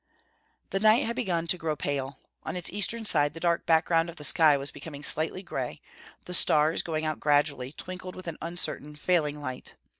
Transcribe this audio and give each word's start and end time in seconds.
The 0.71 0.79
night 0.79 1.05
had 1.05 1.15
begun 1.15 1.45
to 1.45 1.59
grow 1.59 1.75
pale. 1.75 2.19
On 2.41 2.55
its 2.55 2.71
eastern 2.71 3.05
side 3.05 3.35
the 3.35 3.39
dark 3.39 3.67
background 3.67 4.09
of 4.09 4.15
the 4.15 4.23
sky 4.23 4.57
was 4.57 4.71
becoming 4.71 5.03
slightly 5.03 5.43
gray; 5.43 5.79
the 6.25 6.33
stars, 6.33 6.81
going 6.81 7.05
out 7.05 7.19
gradually, 7.19 7.71
twinkled 7.71 8.15
with 8.15 8.25
an 8.25 8.39
uncertain, 8.41 8.95
failing 8.95 9.39
light. 9.39 9.75